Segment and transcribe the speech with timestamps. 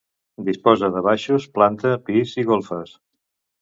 [0.47, 3.01] Disposa de baixos, planta, pis i golfes.